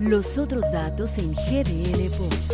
[0.00, 2.52] Los otros datos en GDL Post.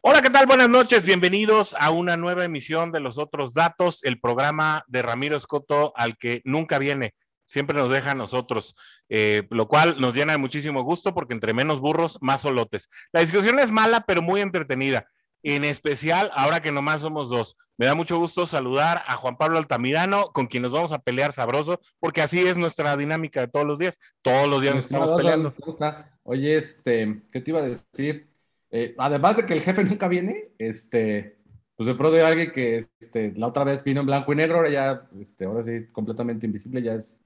[0.00, 0.46] Hola, ¿qué tal?
[0.46, 1.04] Buenas noches.
[1.04, 6.18] Bienvenidos a una nueva emisión de Los Otros Datos, el programa de Ramiro Escoto al
[6.18, 8.74] que nunca viene, siempre nos deja a nosotros,
[9.08, 12.90] eh, lo cual nos llena de muchísimo gusto porque entre menos burros, más solotes.
[13.12, 15.06] La discusión es mala, pero muy entretenida
[15.54, 17.56] en especial ahora que nomás somos dos.
[17.78, 21.32] Me da mucho gusto saludar a Juan Pablo Altamirano, con quien nos vamos a pelear
[21.32, 23.98] sabroso, porque así es nuestra dinámica de todos los días.
[24.22, 25.54] Todos los días nos estamos peleando.
[25.54, 26.12] ¿Cómo estás?
[26.22, 28.28] Oye, este, ¿qué te iba a decir?
[28.70, 31.38] Eh, además de que el jefe nunca viene, este,
[31.76, 34.56] pues de pronto de alguien que este, la otra vez vino en blanco y negro,
[34.56, 37.20] ahora ya, este, ahora sí, completamente invisible, ya es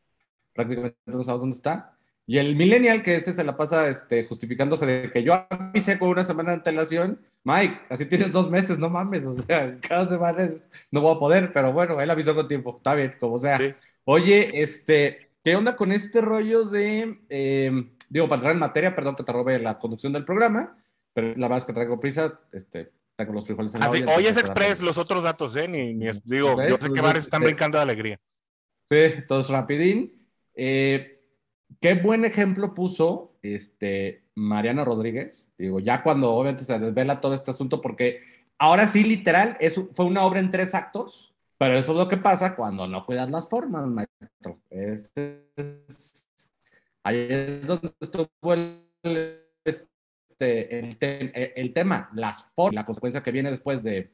[0.53, 1.97] prácticamente no sabes dónde está.
[2.31, 6.11] Y el millennial, que ese se la pasa este, justificándose de que yo avisé con
[6.11, 10.47] una semana de antelación, Mike, así tienes dos meses, no mames, o sea, cada semana
[10.93, 13.59] no voy a poder, pero bueno, él avisó con tiempo, está bien, como sea.
[14.05, 19.17] Oye, este, ¿qué onda con este rollo de, em, digo, para entrar en materia, perdón
[19.17, 20.79] que te robe la conducción del programa,
[21.13, 24.27] pero la verdad es que traigo prisa, este, traigo los frijoles en la Así, Hoy
[24.27, 25.67] es express los otros datos, ¿eh?
[25.67, 28.21] Ni, ni digo, yo sé que pues, varios están este brincando de alegría.
[28.85, 30.29] Sí, todos rapidín.
[30.55, 31.17] Eh,
[31.81, 35.47] qué buen ejemplo puso este, Mariana Rodríguez.
[35.59, 38.21] Digo, ya cuando obviamente se desvela todo este asunto, porque
[38.59, 42.17] ahora sí, literal, es, fue una obra en tres actos, pero eso es lo que
[42.17, 44.61] pasa cuando no cuidas las formas, maestro.
[47.03, 48.87] ahí es donde estuvo el,
[49.65, 54.11] este, el, tema, las formas, la consecuencia que viene después de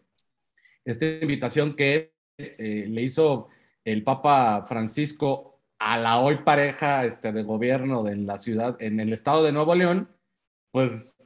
[0.85, 3.49] esta invitación que eh, le hizo
[3.85, 9.13] el Papa Francisco a la hoy pareja este, de gobierno de la ciudad, en el
[9.13, 10.09] estado de Nuevo León,
[10.71, 11.17] pues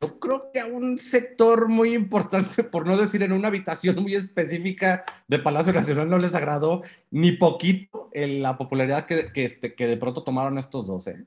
[0.00, 4.14] yo creo que a un sector muy importante, por no decir en una habitación muy
[4.14, 9.96] específica de Palacio Nacional, no les agradó ni poquito la popularidad que, este, que de
[9.96, 11.06] pronto tomaron estos dos.
[11.06, 11.24] ¿eh?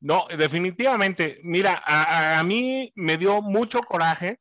[0.00, 1.40] No, definitivamente.
[1.42, 4.38] Mira, a, a, mí me dio mucho coraje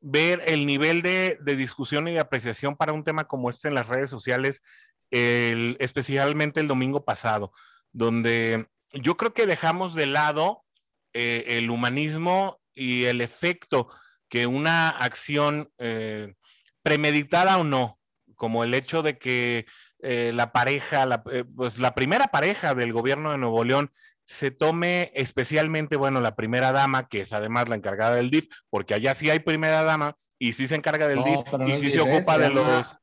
[0.00, 3.88] ver el nivel de, discusión y de apreciación para un tema como este en las
[3.88, 4.62] redes sociales,
[5.10, 7.52] especialmente el domingo pasado,
[7.92, 10.64] donde yo creo que dejamos de lado
[11.12, 13.88] eh, el humanismo y el efecto
[14.28, 16.34] que una acción eh,
[16.82, 17.98] premeditada o no,
[18.34, 19.66] como el hecho de que
[20.00, 21.24] eh, la pareja,
[21.56, 23.90] pues la primera pareja del gobierno de Nuevo León
[24.28, 28.92] se tome especialmente, bueno, la primera dama, que es además la encargada del DIF, porque
[28.92, 32.36] allá sí hay primera dama y sí se encarga del DIF y sí se ocupa
[32.36, 32.94] de los,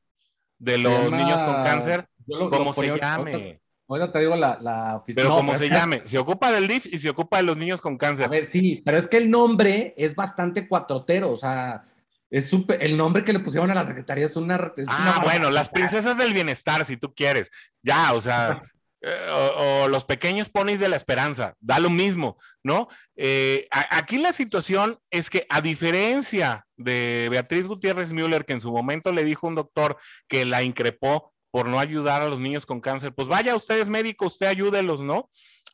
[0.58, 3.60] de los niños con cáncer, como se llame.
[3.88, 7.10] Bueno, te digo la, la Pero como se llame, se ocupa del DIF y se
[7.10, 8.26] ocupa de los niños con cáncer.
[8.26, 11.86] A ver, sí, pero es que el nombre es bastante cuatrotero, o sea,
[12.30, 14.72] es super, el nombre que le pusieron a la secretaría es una...
[14.86, 17.50] ah, bueno, las princesas del bienestar, si tú quieres.
[17.82, 18.62] Ya, o sea,
[19.02, 22.88] Eh, o, los pequeños ponis de la esperanza, da lo mismo, ¿no?
[23.14, 28.72] Eh, aquí la situación es que a diferencia de Beatriz Gutiérrez Müller, que en su
[28.72, 29.98] momento le dijo un doctor
[30.28, 33.88] que la increpó por no ayudar a los niños con cáncer, pues vaya, usted es
[33.88, 35.28] médico, usted ayúdelos, ¿no?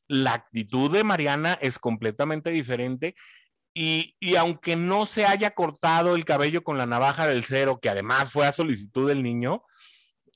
[0.09, 3.15] La actitud de Mariana es completamente diferente
[3.73, 7.89] y, y, aunque no se haya cortado el cabello con la navaja del cero, que
[7.89, 9.63] además fue a solicitud del niño,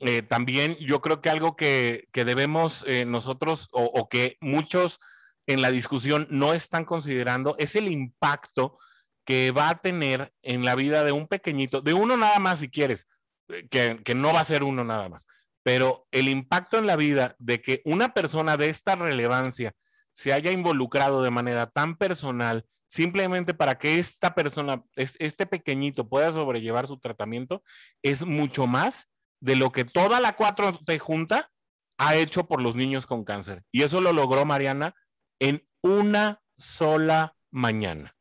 [0.00, 5.00] eh, también yo creo que algo que, debemos eh, nosotros o, que muchos
[5.46, 8.78] en la discusión no están considerando es el impacto
[9.24, 12.68] que va a tener en la vida de un pequeñito, de uno nada más si
[12.68, 13.06] quieres,
[13.48, 15.26] eh, que, que no va a ser uno nada más,
[15.62, 19.72] pero el impacto en la vida de que una persona de esta relevancia
[20.12, 26.32] se haya involucrado de manera tan personal simplemente para que esta persona, este pequeñito pueda
[26.32, 27.62] sobrellevar su tratamiento,
[28.02, 29.08] es mucho más
[29.40, 31.50] de lo que toda la 4T junta
[31.98, 33.64] ha hecho por los niños con cáncer.
[33.72, 34.94] Y eso lo logró Mariana
[35.38, 38.16] en una sola mañana.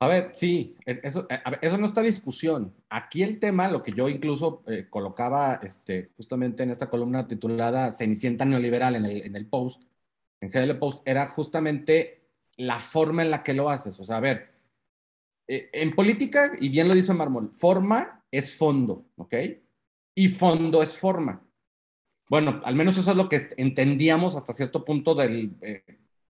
[0.00, 1.26] A ver, sí, eso,
[1.62, 2.74] eso no está discusión.
[2.90, 7.90] Aquí el tema, lo que yo incluso eh, colocaba este, justamente en esta columna titulada
[7.90, 9.82] Cenicienta Neoliberal en el, en el post,
[10.40, 13.98] en GL Post, era justamente la forma en la que lo haces.
[13.98, 14.52] O sea, a ver,
[15.48, 19.34] eh, en política, y bien lo dice Marmol, forma es fondo, ¿ok?
[20.14, 21.42] Y fondo es forma.
[22.28, 25.84] Bueno, al menos eso es lo que entendíamos hasta cierto punto de eh,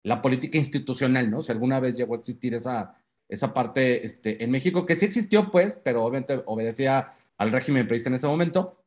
[0.02, 1.42] la política institucional, ¿no?
[1.42, 2.94] Si alguna vez llegó a existir esa,
[3.28, 8.10] esa parte este, en México, que sí existió, pues, pero obviamente obedecía al régimen periodista
[8.10, 8.82] en ese momento.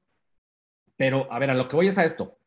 [0.98, 2.38] Pero, a ver, a lo que voy es a esto.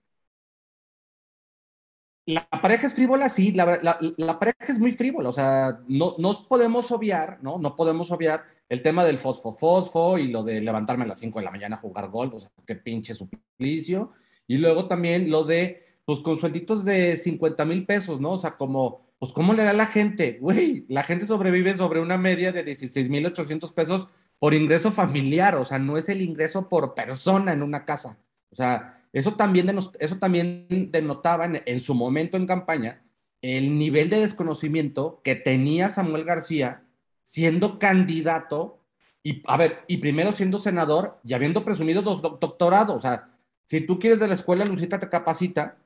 [2.26, 3.78] La pareja es frívola, sí, la,
[4.16, 7.58] la, pareja es muy frívola, o sea, no nos podemos obviar, ¿no?
[7.58, 11.44] No podemos obviar el tema del fosfo-fosfo y lo de levantarme a las 5 de
[11.44, 14.12] la mañana a jugar golf, o sea, qué pinche suplicio.
[14.46, 18.32] Y luego también lo de, pues con suelditos de 50 mil pesos, ¿no?
[18.32, 20.38] O sea, como, pues ¿cómo le da la gente?
[20.40, 24.08] Güey, la gente sobrevive sobre una media de 16 mil 800 pesos
[24.38, 28.18] por ingreso familiar, o sea, no es el ingreso por persona en una casa.
[28.50, 33.02] O sea, eso también, eso también denotaba en, su momento en campaña
[33.42, 36.83] el nivel de desconocimiento que tenía Samuel García
[37.24, 38.78] siendo candidato
[39.24, 42.96] y, a ver, y primero siendo senador y habiendo presumido dos doctorados.
[42.96, 43.30] O sea,
[43.64, 45.78] si tú quieres de la escuela, Lucita te capacita,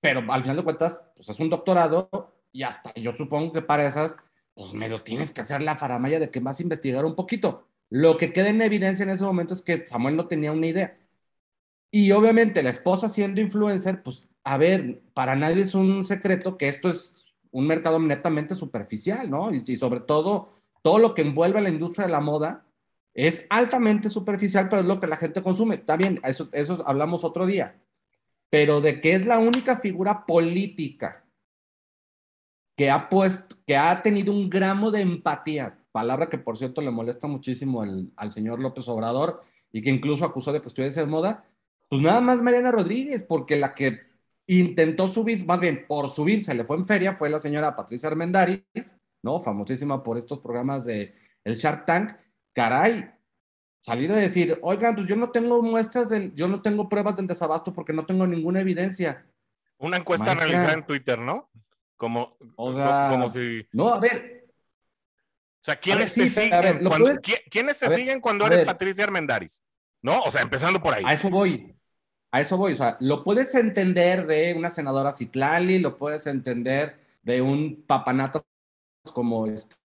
[0.00, 2.08] pero al final de cuentas, pues es un doctorado
[2.52, 4.16] y hasta yo supongo que para esas,
[4.54, 7.66] pues medio tienes que hacer la faramaya de que vas a investigar un poquito.
[7.90, 10.98] Lo que queda en evidencia en ese momento es que Samuel no tenía una idea.
[11.90, 16.68] Y obviamente la esposa siendo influencer, pues a ver, para nadie es un secreto que
[16.68, 17.14] esto es
[17.50, 19.52] un mercado netamente superficial, ¿no?
[19.52, 20.57] Y, sobre todo,
[20.88, 22.64] todo lo que envuelve a la industria de la moda
[23.12, 25.74] es altamente superficial, pero es lo que la gente consume.
[25.74, 26.48] Está bien, eso,
[26.86, 27.78] hablamos otro día.
[28.48, 31.26] Pero de que es la única figura política
[32.74, 36.90] que ha puesto, que ha tenido un gramo de empatía, palabra que por cierto le
[36.90, 37.82] molesta muchísimo
[38.16, 41.44] al señor López Obrador y que incluso acusó de cuestiones de moda,
[41.90, 44.00] pues nada más Mariana Rodríguez, porque la que
[44.46, 48.08] intentó subir, más bien por subir, se le fue en feria, fue la señora Patricia
[48.08, 48.64] Armendáriz,
[49.22, 49.42] ¿no?
[49.42, 51.12] Famosísima por estos programas de
[51.44, 52.12] el Shark Tank.
[52.52, 53.10] Caray,
[53.80, 57.26] salir a decir, oigan, pues yo no tengo muestras del, yo no tengo pruebas del
[57.26, 59.26] desabasto porque no tengo ninguna evidencia.
[59.78, 61.48] Una encuesta realizada en Twitter, ¿no?
[61.96, 63.66] Como, o sea, como si.
[63.72, 64.46] No, a ver.
[65.60, 66.84] O sea, ¿quiénes te siguen?
[66.84, 67.10] cuando,
[67.50, 69.62] ¿Quiénes te siguen cuando eres Patricia Armendáriz?
[70.02, 70.22] ¿No?
[70.22, 71.04] O sea, empezando por ahí.
[71.04, 71.74] A eso voy.
[72.30, 76.98] A eso voy, o sea, lo puedes entender de una senadora Citlali, lo puedes entender
[77.22, 78.44] de un papanato
[79.12, 79.76] como este.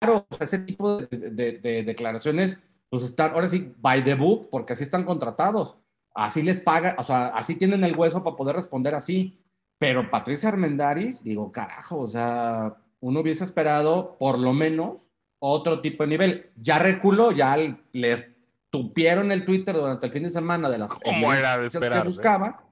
[0.00, 2.58] Claro, ese tipo de, declaraciones,
[2.90, 5.76] pues están, ahora sí, by the book, porque así están contratados.
[6.14, 9.38] Así les paga, o sea, así tienen el hueso para poder responder así.
[9.78, 15.00] Pero Patricia Armendaris, digo, carajo, o sea, uno hubiese esperado por lo menos
[15.38, 16.50] otro tipo de nivel.
[16.56, 17.56] Ya reculó, ya
[17.92, 18.28] les
[18.70, 22.65] tupieron el Twitter durante el fin de semana de las ¿Cómo era de que buscaba.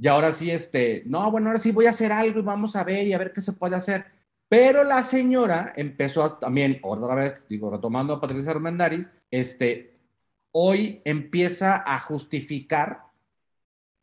[0.00, 2.84] Y ahora sí, este, no, bueno, ahora sí voy a hacer algo y vamos a
[2.84, 4.06] ver y a ver qué se puede hacer.
[4.48, 9.92] Pero la señora empezó a, también, otra vez, digo, retomando a Patricia Armendáriz, este,
[10.52, 13.02] hoy empieza a justificar,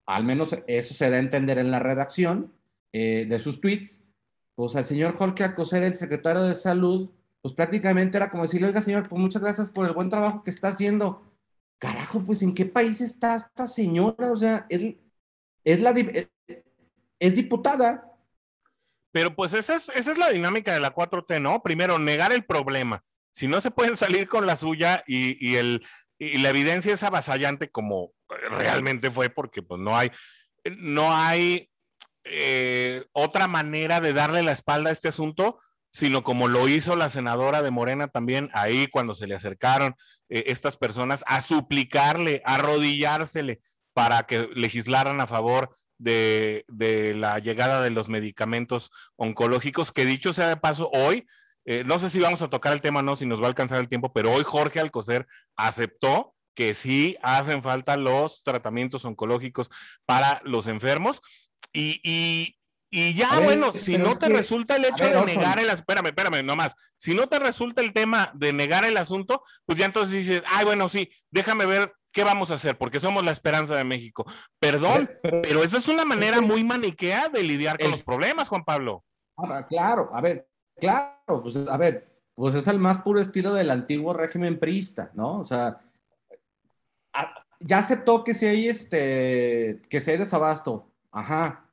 [0.05, 2.53] al menos eso se da a entender en la redacción
[2.93, 4.03] eh, de sus tweets,
[4.53, 7.09] pues al señor Jorge Acoser, el secretario de Salud,
[7.41, 10.51] pues prácticamente era como decirle, oiga señor, pues muchas gracias por el buen trabajo que
[10.51, 11.23] está haciendo,
[11.79, 14.31] carajo, pues ¿en qué país está esta señora?
[14.31, 14.95] O sea, es,
[15.67, 15.93] es la
[17.19, 18.09] es diputada.
[19.11, 21.61] Pero pues esa es, esa es la dinámica de la 4T, ¿no?
[21.61, 23.03] Primero, negar el problema.
[23.31, 25.85] Si no se pueden salir con la suya y, el,
[26.17, 28.13] y la evidencia es avasallante como
[28.49, 30.09] realmente fue, porque pues no hay,
[30.77, 31.69] no hay
[32.23, 35.59] eh, otra manera de darle la espalda a este asunto,
[35.91, 39.95] sino como lo hizo la senadora de Morena también ahí cuando se le acercaron
[40.29, 43.59] eh, estas personas a suplicarle, a arrodillársele
[43.97, 46.63] para que legislaran a favor de,
[47.17, 51.25] la llegada de los medicamentos oncológicos, que dicho sea de paso, hoy,
[51.65, 53.47] eh, no sé si vamos a tocar el tema o no, si nos va a
[53.47, 59.71] alcanzar el tiempo, pero hoy Jorge Alcocer aceptó que sí hacen falta los tratamientos oncológicos
[60.05, 61.19] para los enfermos.
[61.73, 61.99] Y,
[62.91, 66.75] y ya, bueno, si no te resulta el hecho de negar el, espérame, espérame, nomás,
[66.97, 70.65] si no te resulta el tema de negar el asunto, pues ya entonces dices, ay,
[70.65, 74.25] bueno, sí, déjame ver qué vamos a hacer, porque somos la esperanza de México.
[74.59, 79.03] Perdón, pero, esa es una manera muy maniquea de lidiar con los problemas, Juan Pablo.
[79.37, 83.69] Ah, claro, a ver, claro, pues a ver, pues es el más puro estilo del
[83.69, 85.41] antiguo régimen priista, ¿no?
[85.41, 85.77] O sea,
[87.59, 91.69] ya aceptó que si hay este, que si hay desabasto, ajá,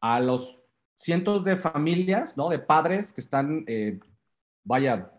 [0.00, 0.58] a los
[0.96, 2.48] cientos de familias, ¿no?
[2.48, 4.00] De padres que están, eh,
[4.64, 5.12] vaya,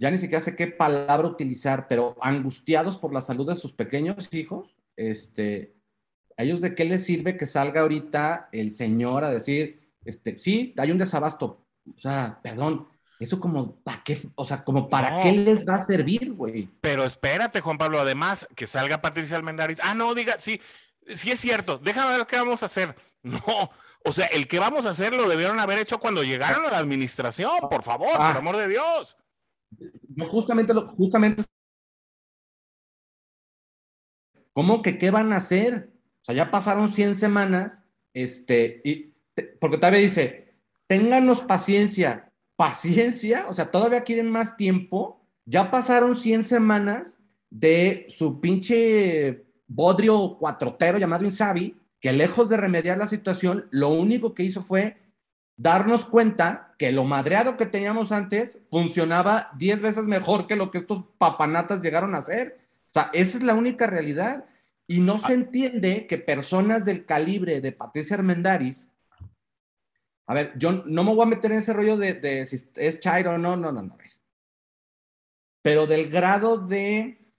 [0.00, 4.32] ya ni siquiera sé qué palabra utilizar, pero angustiados por la salud de sus pequeños
[4.32, 5.74] hijos, este,
[6.38, 10.74] ¿a ellos de qué les sirve que salga ahorita el señor a decir, este, sí,
[10.78, 11.66] hay un desabasto?
[11.94, 12.88] O sea, perdón,
[13.18, 14.18] eso como, ¿para qué?
[14.36, 16.70] O sea, como, ¿para qué les va a servir, güey?
[16.80, 19.80] Pero espérate, Juan Pablo, además, que salga Patricia Almendaris.
[19.82, 20.62] Ah, no, diga, sí,
[21.06, 22.96] sí es cierto, déjame ver qué vamos a hacer.
[23.22, 23.70] No,
[24.02, 26.78] o sea, el que vamos a hacer lo debieron haber hecho cuando llegaron a la
[26.78, 28.38] administración, por favor, por ah.
[28.38, 29.18] amor de Dios.
[30.28, 31.42] Justamente, lo, justamente.
[34.52, 35.92] ¿Cómo que qué van a hacer?
[36.22, 39.14] O sea, ya pasaron 100 semanas, este, y,
[39.60, 40.54] porque todavía dice,
[40.86, 45.24] ténganos paciencia, paciencia, o sea, todavía quieren más tiempo.
[45.46, 52.98] Ya pasaron 100 semanas de su pinche bodrio cuatrotero llamado Insabi, que lejos de remediar
[52.98, 54.99] la situación, lo único que hizo fue
[55.60, 60.78] darnos cuenta que lo madreado que teníamos antes funcionaba 10 veces mejor que lo que
[60.78, 62.58] estos papanatas llegaron a hacer.
[62.86, 64.46] O sea, esa es la única realidad.
[64.86, 68.88] Y no se entiende que personas del calibre de Patricia Armendaris,
[70.26, 73.32] a ver, yo no me voy a meter en ese rollo de, si es Chairo
[73.32, 73.98] o no, no, no, no.
[75.62, 77.34] Pero del grado de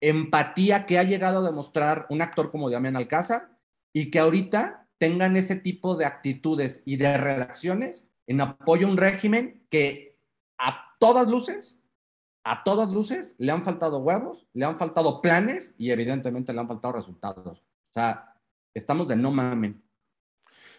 [0.00, 3.50] empatía que ha llegado a demostrar un actor como Damián Alcázar
[3.92, 8.96] y que ahorita tengan ese tipo de actitudes y de redacciones en apoyo a un
[8.96, 10.18] régimen que
[10.58, 11.80] a todas luces,
[12.44, 16.68] a todas luces, le han faltado huevos, le han faltado planes y evidentemente le han
[16.68, 17.60] faltado resultados.
[17.60, 18.34] O sea,
[18.74, 19.82] estamos de no mamen.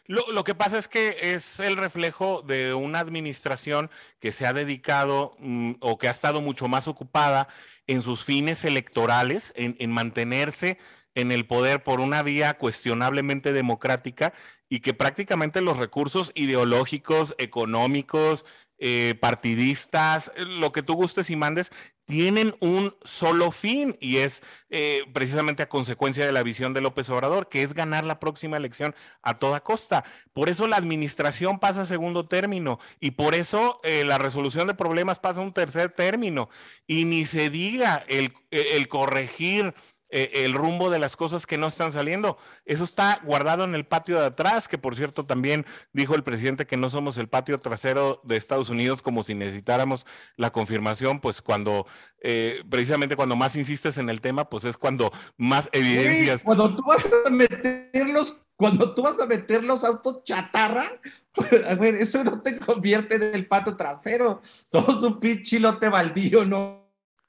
[0.09, 5.35] Lo, que pasa es que es el reflejo de una administración que se ha dedicado
[5.38, 7.47] mm, o que ha estado mucho más ocupada
[7.85, 10.79] en sus fines electorales, en, mantenerse
[11.15, 14.33] en el poder por una vía cuestionablemente democrática
[14.69, 18.45] y que prácticamente los recursos ideológicos, económicos,
[18.81, 21.69] eh, partidistas, lo que tú gustes y mandes,
[22.05, 27.09] tienen un solo fin y es eh, precisamente a consecuencia de la visión de López
[27.09, 30.05] Obrador, que es ganar la próxima elección a toda costa.
[30.31, 34.75] Por eso la administración pasa a segundo término y por eso eh, la resolución de
[34.75, 36.49] problemas pasa a un tercer término
[36.87, 39.73] y ni se diga el corregir
[40.09, 42.37] eh, el rumbo de las cosas que no están saliendo.
[42.65, 46.65] Eso está guardado en el patio de atrás, que por cierto también dijo el presidente
[46.65, 51.41] que no somos el patio trasero de Estados Unidos como si necesitáramos la confirmación, pues
[51.41, 51.85] cuando,
[52.21, 56.43] eh, precisamente cuando más insistes en el tema, pues es cuando más evidencias.
[56.43, 60.83] cuando tú vas a meterlos cuando tú vas a meter los autos chatarra,
[61.31, 64.41] pues, a ver, eso no te convierte en el patio trasero.
[64.65, 66.85] Somos un pinchilote baldío, no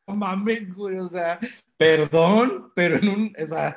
[0.08, 1.38] mames, güey, o sea,
[1.80, 3.74] perdón, pero en un, o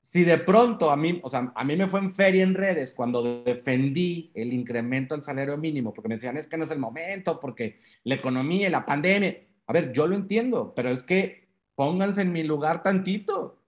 [0.00, 2.90] si de pronto a mí, o sea, a mí me fue en feria en redes
[2.90, 6.78] cuando defendí el incremento al salario mínimo, porque me decían, es que no es el
[6.78, 9.36] momento, porque la economía y la pandemia,
[9.66, 13.58] a ver, yo lo entiendo, pero es que pónganse en mi lugar tantito.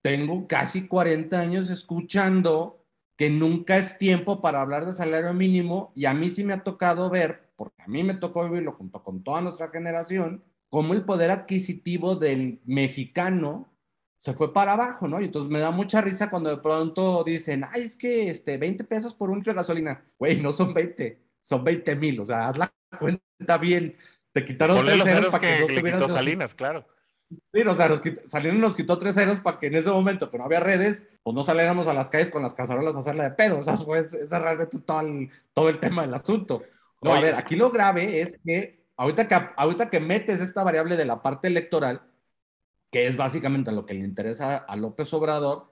[0.00, 2.82] Tengo casi 40 años escuchando
[3.18, 6.64] que nunca es tiempo para hablar de salario mínimo y a mí sí me ha
[6.64, 11.04] tocado ver, porque a mí me tocó vivirlo junto con toda nuestra generación, cómo el
[11.04, 13.72] poder adquisitivo del mexicano
[14.18, 15.20] se fue para abajo, ¿no?
[15.20, 18.84] Y entonces me da mucha risa cuando de pronto dicen, ay, es que este, 20
[18.84, 20.04] pesos por un litro de gasolina.
[20.18, 23.96] Güey, no son 20, son 20 mil, o sea, haz la cuenta bien.
[24.32, 26.86] Te quitaron tres ceros para que, no le Salinas, claro.
[27.52, 30.38] Sí, o sea, nos Salinas nos quitó tres ceros para que en ese momento que
[30.38, 33.30] no había redes, pues no saliéramos a las calles con las cazarolas a hacerla de
[33.32, 33.58] pedo.
[33.58, 36.62] O sea, fue realmente todo el, todo el tema del asunto.
[37.02, 40.96] No, a ver, aquí lo grave es que ahorita que, ahorita que metes esta variable
[40.96, 42.02] de la parte electoral,
[42.90, 45.70] que es básicamente lo que le interesa a López Obrador,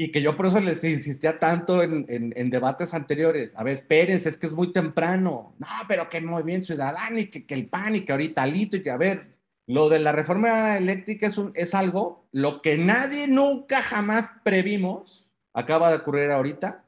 [0.00, 3.56] y que yo por eso les insistía tanto en, en, debates anteriores.
[3.56, 5.56] A ver, espérense, es que es muy temprano.
[5.58, 8.76] No, pero que el Movimiento Ciudadano y que, que, el PAN y que ahorita Lito
[8.76, 12.78] y que, a ver, lo de la reforma eléctrica es, un, es algo, lo que
[12.78, 16.84] nadie nunca jamás previmos, acaba de ocurrir ahorita.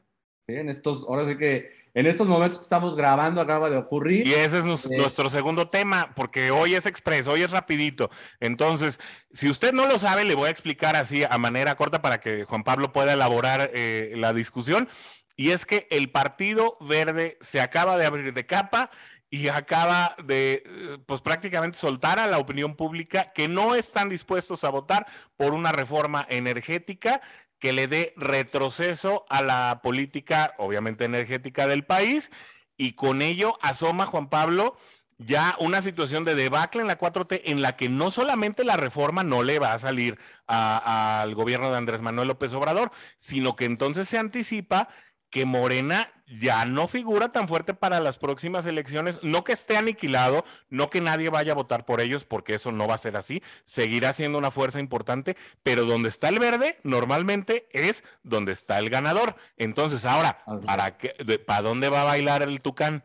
[0.47, 4.27] En estos, ahora sí que en estos momentos que estamos grabando acaba de ocurrir.
[4.27, 8.11] Y ese es eh, nuestro segundo tema, porque hoy es expreso, hoy es rapidito.
[8.39, 9.01] Entonces,
[9.33, 12.45] si usted no lo sabe, le voy a explicar así a manera corta para que
[12.45, 14.89] Juan Pablo pueda elaborar eh, la discusión.
[15.37, 18.91] Y es que el Partido Verde se acaba de abrir de capa
[19.31, 24.65] y acaba de, eh, pues prácticamente soltar a la opinión pública que no están dispuestos
[24.65, 25.07] a votar
[25.37, 27.21] por una reforma energética
[27.61, 32.31] que le dé retroceso a la política, obviamente energética del país,
[32.77, 34.77] y con ello asoma Juan Pablo
[35.19, 39.23] ya una situación de debacle en la 4T en la que no solamente la reforma
[39.23, 44.09] no le va a salir al gobierno de Andrés Manuel López Obrador, sino que entonces
[44.09, 44.89] se anticipa
[45.31, 50.45] que Morena ya no figura tan fuerte para las próximas elecciones, no que esté aniquilado,
[50.69, 53.43] no que nadie vaya a votar por ellos, porque eso no va a ser así,
[53.65, 58.91] seguirá siendo una fuerza importante, pero donde está el verde normalmente es donde está el
[58.91, 59.37] ganador.
[59.57, 63.05] Entonces, ahora, ¿para, qué, ¿para dónde va a bailar el tucán?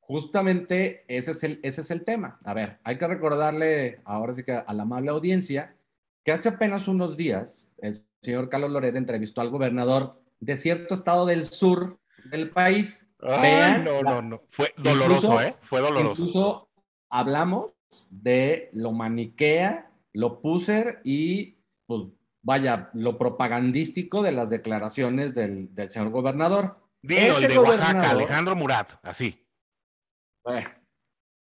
[0.00, 2.38] Justamente ese es, el, ese es el tema.
[2.44, 5.76] A ver, hay que recordarle ahora sí que a la amable audiencia
[6.24, 11.26] que hace apenas unos días el señor Carlos Loret entrevistó al gobernador de cierto estado
[11.26, 11.98] del sur
[12.30, 13.06] del país.
[13.20, 14.42] no, no, no.
[14.50, 15.56] Fue doloroso, ¿eh?
[15.62, 16.22] Fue doloroso.
[16.22, 16.68] Incluso
[17.10, 17.72] hablamos
[18.10, 22.02] de lo maniquea, lo puser y, pues,
[22.42, 26.76] vaya, lo propagandístico de las declaraciones del, señor gobernador.
[27.02, 29.44] Dilo, el de Oaxaca, Alejandro Murat, así.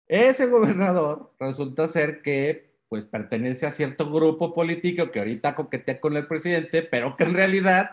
[0.06, 6.16] ese gobernador resulta ser que pues pertenece a cierto grupo político que ahorita coquetea con
[6.16, 7.90] el presidente, pero que en realidad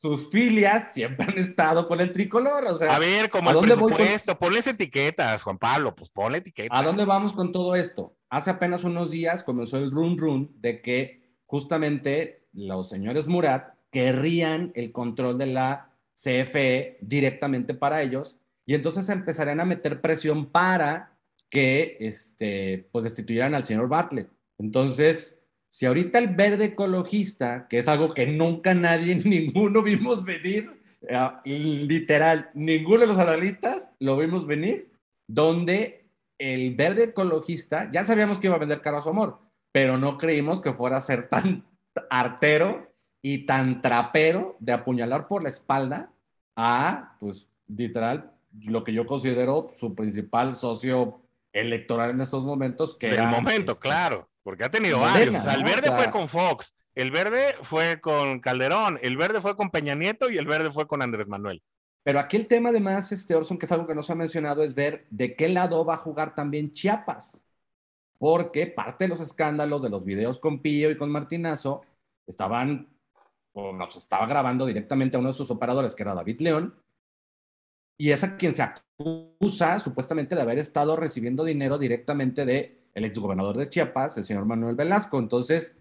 [0.00, 2.64] sus filias siempre han estado con el tricolor.
[2.66, 6.78] O sea, a ver, como el presupuesto, ponles etiquetas, Juan Pablo, pues ponle etiquetas.
[6.78, 8.16] ¿A dónde vamos con todo esto?
[8.30, 14.70] Hace apenas unos días comenzó el run run de que justamente los señores Murat querrían
[14.74, 18.36] el control de la CFE directamente para ellos
[18.66, 21.16] y entonces empezarían a meter presión para
[21.48, 24.28] que este, pues destituyeran al señor Bartlett.
[24.58, 25.37] Entonces,
[25.70, 31.30] si ahorita el verde ecologista, que es algo que nunca nadie, ninguno vimos venir, eh,
[31.44, 34.90] literal, ninguno de los analistas lo vimos venir,
[35.26, 36.06] donde
[36.38, 39.40] el verde ecologista, ya sabíamos que iba a vender caro a su amor,
[39.72, 41.64] pero no creímos que fuera a ser tan
[42.10, 42.88] artero
[43.22, 46.12] y tan trapero de apuñalar por la espalda
[46.56, 48.32] a, pues, literal,
[48.66, 51.20] lo que yo considero su principal socio
[51.52, 52.94] electoral en estos momentos.
[52.94, 55.44] Que Del momento, este, claro, porque ha tenido varios.
[55.44, 59.94] el verde fue con Fox, el verde fue con Calderón, el verde fue con Peña
[59.94, 61.62] Nieto y el verde fue con Andrés Manuel.
[62.02, 64.62] Pero aquí el tema además, este Orson, que es algo que no se ha mencionado,
[64.62, 67.44] es ver de qué lado va a jugar también Chiapas.
[68.16, 71.82] Porque parte de los escándalos de los videos con Pío y con Martinazo
[72.26, 72.88] estaban,
[73.52, 76.74] o nos estaba grabando directamente a uno de sus operadores, que era David León,
[77.98, 83.04] y es a quien se acusa supuestamente de haber estado recibiendo dinero directamente de el
[83.04, 85.18] exgobernador de Chiapas, el señor Manuel Velasco.
[85.18, 85.76] Entonces,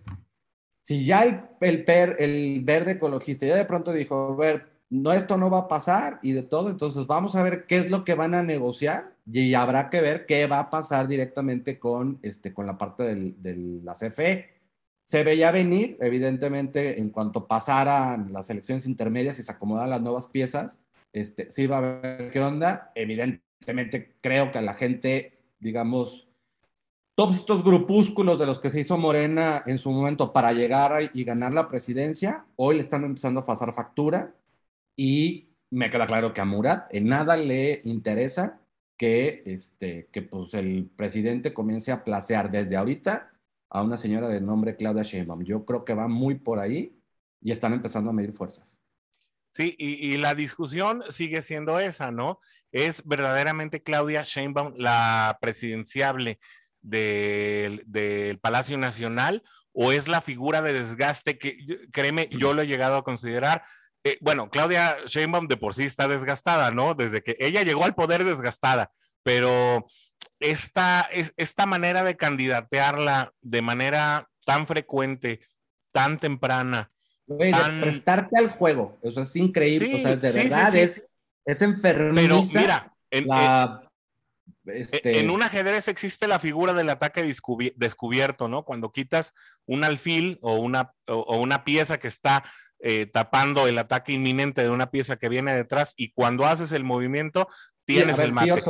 [0.81, 1.85] si ya el, el,
[2.19, 6.19] el verde ecologista ya de pronto dijo, a ver, no, esto no va a pasar
[6.21, 9.53] y de todo, entonces vamos a ver qué es lo que van a negociar y
[9.53, 13.93] habrá que ver qué va a pasar directamente con, este, con la parte de la
[13.93, 14.49] CFE.
[15.05, 20.27] Se veía venir, evidentemente, en cuanto pasaran las elecciones intermedias y se acomodaran las nuevas
[20.27, 20.79] piezas,
[21.13, 22.91] este, sí va a ver qué onda.
[22.95, 26.26] Evidentemente, creo que a la gente, digamos,
[27.17, 31.23] todos estos grupúsculos de los que se hizo Morena en su momento para llegar y
[31.23, 34.35] ganar la presidencia, hoy le están empezando a pasar factura
[34.95, 38.61] y me queda claro que a Murat en nada le interesa
[38.99, 43.31] que, este, que pues el presidente comience a placear desde ahorita
[43.71, 45.43] a una señora de nombre Claudia Sheinbaum.
[45.43, 47.01] Yo creo que va muy por ahí
[47.41, 48.79] y están empezando a medir fuerzas.
[49.53, 52.39] Sí, y, la discusión sigue siendo esa, ¿no?
[52.71, 56.37] ¿Es verdaderamente Claudia Sheinbaum la presidenciable
[56.87, 61.57] del, Palacio Nacional o es la figura de desgaste que,
[61.91, 63.63] créeme, yo lo he llegado a considerar?
[64.03, 66.95] Eh, bueno, Claudia Sheinbaum de por sí está desgastada, ¿no?
[66.95, 68.91] Desde que ella llegó al poder desgastada,
[69.23, 69.85] pero
[70.39, 75.41] esta, esta manera de candidatearla de manera tan frecuente,
[75.91, 76.91] tan temprana,
[77.27, 78.97] de prestarte al juego.
[79.03, 79.95] Eso es increíble.
[79.95, 81.11] o sea, de verdad es,
[81.45, 83.27] es Pero mira, en,
[84.67, 87.23] este en, un ajedrez existe la figura del ataque
[87.75, 88.63] descubierto, ¿no?
[88.63, 89.33] Cuando quitas
[89.65, 92.43] un alfil o una, o, una pieza que está
[92.79, 96.83] eh, tapando el ataque inminente de una pieza que viene detrás y cuando haces el
[96.83, 97.47] movimiento
[97.85, 98.63] tienes el mate.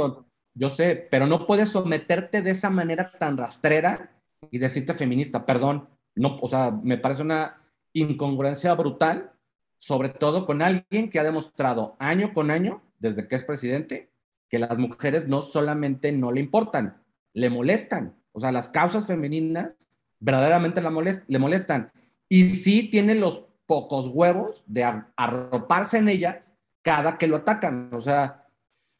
[0.53, 4.11] yo sé, pero no puedes someterte de esa manera tan rastrera
[4.51, 5.89] y decirte feminista, perdón.
[6.15, 7.61] No, o sea, me parece una
[7.93, 9.31] incongruencia brutal,
[9.77, 14.11] sobre todo con alguien que ha demostrado año con año, desde que es presidente,
[14.49, 18.15] que las mujeres no solamente no le importan, le molestan.
[18.31, 19.75] O sea, las causas femeninas
[20.19, 20.91] verdaderamente la
[21.27, 21.91] le molestan.
[22.29, 24.83] Y sí tiene los pocos huevos de
[25.15, 27.89] arroparse en ellas cada que lo atacan.
[27.93, 28.47] O sea,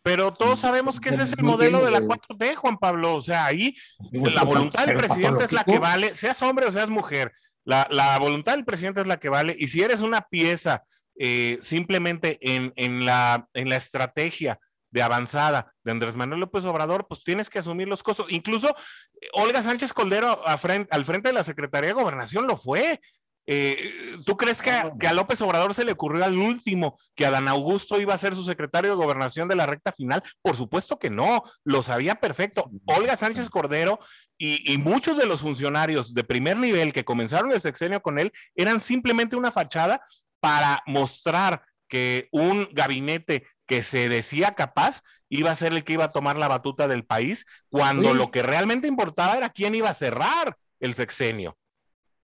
[0.08, 3.16] pero todos sabemos que ese es el modelo de la 4T, Juan Pablo.
[3.16, 3.76] O sea, ahí
[4.14, 7.34] la voluntad del presidente es la que vale, seas hombre o seas mujer.
[7.66, 9.54] La, voluntad del presidente es la que vale.
[9.60, 10.86] Y si eres una pieza
[11.20, 14.62] eh, simplemente en, la, en la estrategia
[14.98, 18.26] de avanzada de Andrés Manuel López Obrador, pues tienes que asumir los costos.
[18.30, 18.76] Incluso
[19.22, 23.00] eh, Olga Sánchez Coldero al frente de la Secretaría de Gobernación lo fue.
[23.46, 27.28] Eh, ¿Tú crees que a, que a, López Obrador se le ocurrió al último que
[27.28, 30.24] Adán Augusto iba a ser su secretario de gobernación de la recta final?
[30.42, 32.72] Por supuesto que no, lo sabía perfecto.
[32.88, 34.00] Olga Sánchez Cordero
[34.36, 38.34] y, y, muchos de los funcionarios de primer nivel que comenzaron el sexenio con él
[38.56, 40.02] eran simplemente una fachada
[40.40, 46.06] para mostrar que un gabinete que se decía capaz iba a ser el que iba
[46.06, 49.94] a tomar la batuta del país, cuando lo que realmente importaba era quién iba a
[49.94, 51.58] cerrar el sexenio.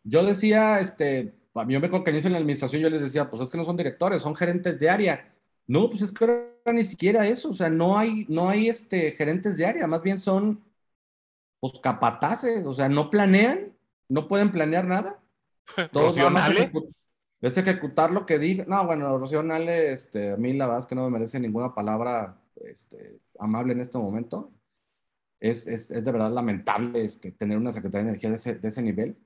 [0.04, 3.50] Yo decía, este, a mí me que en la administración yo les decía, pues es
[3.50, 5.34] que no son directores, son gerentes de área.
[5.68, 9.12] No, pues es que ahora ni siquiera eso, o sea, no hay, no hay este,
[9.12, 10.64] gerentes de área, más bien son,
[11.60, 13.74] pues capataces, o sea, no planean,
[14.10, 15.22] no pueden planear nada.
[15.92, 16.16] Todos
[17.48, 18.66] es ejecutar lo que diga.
[18.68, 22.38] No, bueno, Rocío este, a mí la verdad es que no me merece ninguna palabra
[22.64, 24.52] este, amable en este momento.
[25.40, 28.68] es, es, es de verdad lamentable este, tener una Secretaría de Energía de ese, de
[28.68, 29.18] ese nivel.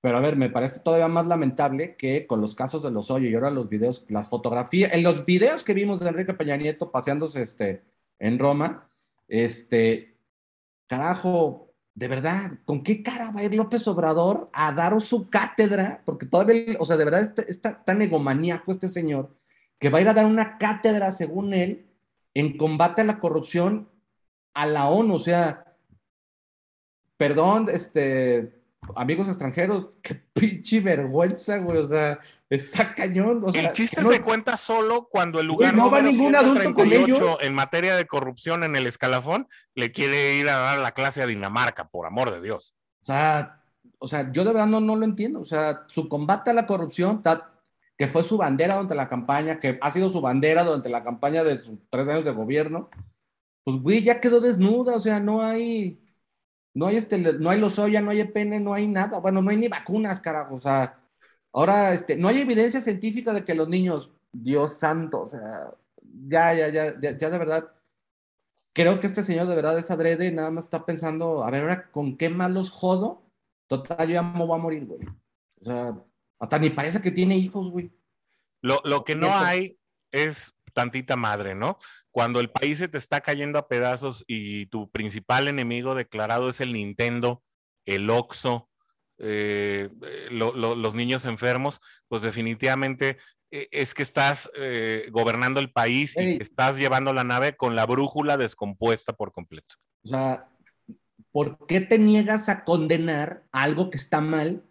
[0.00, 3.30] Pero a ver, me parece todavía más lamentable que con los casos de los hoyos
[3.30, 6.90] y ahora los videos, las fotografías, en los videos que vimos de Enrique Peña Nieto
[6.90, 7.84] paseándose este,
[8.18, 8.88] en Roma,
[9.28, 10.16] este,
[10.88, 16.02] carajo, de verdad, ¿con qué cara va a ir López Obrador a dar su cátedra?
[16.06, 19.36] Porque todavía, o sea, de verdad está, está tan egomaníaco este señor
[19.78, 21.86] que va a ir a dar una cátedra, según él,
[22.34, 23.90] en combate a la corrupción
[24.54, 25.16] a la ONU.
[25.16, 25.76] O sea,
[27.16, 28.61] perdón, este,
[28.96, 32.18] amigos extranjeros, qué pinche vergüenza, güey, o sea,
[32.50, 33.42] está cañón.
[33.44, 36.74] O sea, el chiste no, se cuenta solo cuando el lugar no va ningún adulto
[36.74, 37.38] con 138 ellos.
[37.42, 41.26] en materia de corrupción en el escalafón le quiere ir a dar la clase a
[41.26, 42.74] Dinamarca, por amor de Dios.
[43.02, 43.62] O sea,
[43.98, 45.40] o sea, yo de verdad no, no lo entiendo.
[45.40, 47.52] O sea, su combate a la corrupción, ta-
[47.96, 51.44] que fue su bandera durante la campaña, que ha sido su bandera durante la campaña
[51.44, 52.90] de sus tres años de gobierno,
[53.64, 56.00] pues güey, ya quedó desnuda, o sea, no hay,
[56.74, 59.56] no hay este, no hay lozoya, no hay EPN, no hay nada, bueno, no hay
[59.56, 60.98] ni vacunas, carajo, o sea,
[61.52, 65.74] ahora, este, no hay evidencia científica de que los niños, Dios santo, o sea,
[66.28, 67.72] ya, ya, ya, ya, ya de verdad,
[68.72, 71.62] creo que este señor de verdad es adrede y nada más está pensando, a ver,
[71.62, 73.22] ahora, ¿con qué más los jodo?
[73.66, 75.00] Total, yo ya me voy a morir, güey.
[75.60, 75.96] O sea,
[76.38, 77.90] hasta ni parece que tiene hijos, güey.
[78.60, 79.78] Lo, lo que no hay
[80.10, 81.78] es tantita madre, ¿no?
[82.10, 86.60] Cuando el país se te está cayendo a pedazos y tu principal enemigo declarado es
[86.60, 87.42] el Nintendo,
[87.86, 88.68] el Oxxo,
[89.18, 93.18] eh, eh, lo- lo- los niños enfermos, pues definitivamente
[93.50, 96.38] eh, es que estás eh, gobernando el país y Ey.
[96.40, 99.76] estás llevando la nave con la brújula descompuesta por completo.
[100.04, 100.48] O sea,
[101.30, 104.64] ¿por qué te niegas a condenar algo que está mal,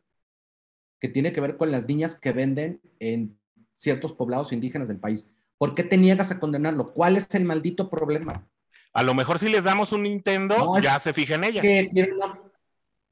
[1.00, 3.40] que tiene que ver con las niñas que venden en
[3.76, 5.28] ciertos poblados indígenas del país?
[5.62, 6.92] ¿Por qué te niegas a condenarlo?
[6.92, 8.48] ¿Cuál es el maldito problema?
[8.94, 11.14] A lo mejor si les damos un Nintendo, No, ya se.
[11.14, 12.40] Que quieren una-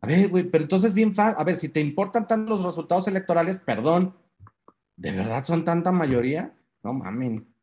[0.01, 1.35] A ver, güey, pero entonces bien fácil.
[1.39, 4.17] A ver, si te importan tanto los resultados electorales, perdón,
[4.95, 6.55] ¿de verdad son tanta mayoría?
[6.81, 7.53] No mamen.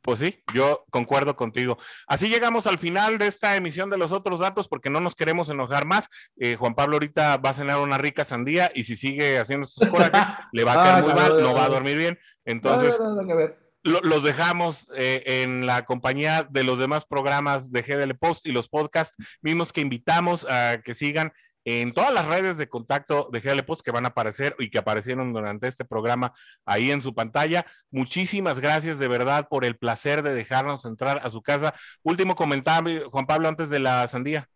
[0.00, 1.76] Pues sí, yo concuerdo contigo.
[2.06, 5.50] Así llegamos al final de esta emisión de los otros datos porque no nos queremos
[5.50, 6.08] enojar más.
[6.38, 9.86] Eh, Juan Pablo ahorita va a cenar una rica sandía y si sigue haciendo estos
[9.88, 10.12] corajes,
[10.52, 12.18] le va a caer Ah, muy mal, no, va a dormir bien.
[12.46, 13.65] Entonces, No, no, no, no, a ver.
[13.86, 18.52] Lo- los dejamos eh, en la compañía de los demás programas de GDL Post y
[18.52, 21.32] los podcasts mismos que invitamos a que sigan
[21.64, 24.78] en todas las redes de contacto de GDL Post que van a aparecer y que
[24.78, 26.32] aparecieron durante este programa
[26.64, 27.66] ahí en su pantalla.
[27.90, 31.74] Muchísimas gracias de verdad por el placer de dejarnos entrar a su casa.
[32.04, 34.48] Último comentario, Juan Pablo, antes de la sandía.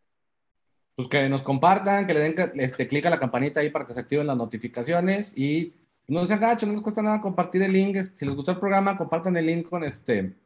[0.94, 3.94] Pues que nos compartan, que le den este, clic a la campanita ahí para que
[3.94, 5.74] se activen las notificaciones y
[6.10, 7.96] no se agachen, no les cuesta nada compartir el link.
[8.14, 10.36] Si les gustó el programa, compartan el link con este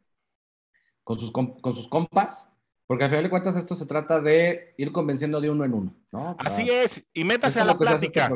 [1.03, 2.51] con sus, con sus compas,
[2.87, 5.95] porque al final de cuentas esto se trata de ir convenciendo de uno en uno,
[6.11, 6.35] ¿no?
[6.39, 8.29] Así es, y métase a la este plática.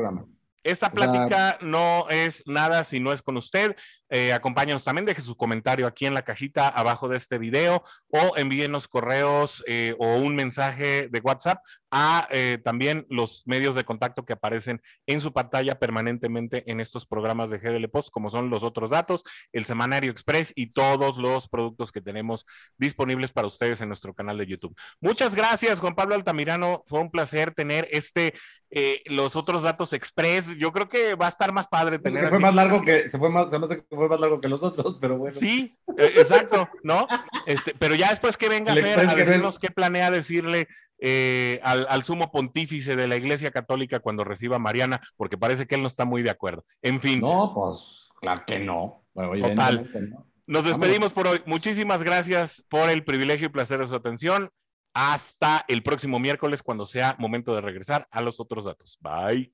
[0.64, 3.76] Esta plática no es nada si no es con usted.
[4.10, 8.36] Eh, acompáñanos también, deje su comentario aquí en la cajita abajo de este video o
[8.38, 14.26] envíenos correos eh, o un mensaje de WhatsApp a eh, también los medios de contacto
[14.26, 18.64] que aparecen en su pantalla permanentemente en estos programas de GDL Post, como son los
[18.64, 19.24] otros datos,
[19.54, 22.46] el Semanario Express y todos los productos que tenemos
[22.78, 24.76] disponibles para ustedes en nuestro canal de YouTube.
[25.02, 26.84] Muchas gracias, Juan Pablo Altamirano.
[26.88, 28.34] Fue un placer tener este,
[28.70, 30.58] eh, los otros datos Express.
[30.58, 33.08] Yo creo que va a estar más padre Se tener fue así- más largo que
[33.10, 35.36] se fue más, se me hace que fue más largo que los otros, pero bueno.
[35.40, 37.08] Sí, eh, exacto, ¿no?
[37.46, 40.68] Este, pero ya después que venga Fer Express a decirnos qué planea decirle
[41.02, 45.66] eh, al, al sumo pontífice de la Iglesia Católica cuando reciba a Mariana, porque parece
[45.66, 46.66] que él no está muy de acuerdo.
[46.82, 49.04] En fin, No, pues claro que no.
[49.14, 49.90] Bueno, Total.
[50.10, 50.26] no.
[50.48, 51.42] nos despedimos por hoy.
[51.46, 54.50] Muchísimas gracias por el privilegio y placer de su atención.
[54.94, 58.98] Hasta el próximo miércoles cuando sea momento de regresar a los otros datos.
[59.02, 59.54] Bye.